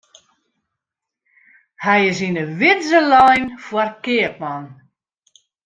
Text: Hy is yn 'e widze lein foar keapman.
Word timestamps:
Hy 1.83 1.99
is 2.11 2.19
yn 2.27 2.39
'e 2.41 2.45
widze 2.59 2.99
lein 3.11 3.45
foar 3.65 3.89
keapman. 4.03 4.65